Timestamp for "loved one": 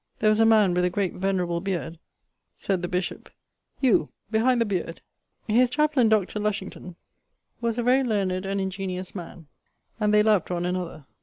10.23-10.65